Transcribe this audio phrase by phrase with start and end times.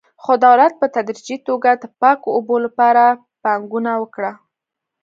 [0.23, 3.03] خو دولت په تدریجي توګه د پاکو اوبو لپاره
[3.43, 4.31] پانګونه وکړه.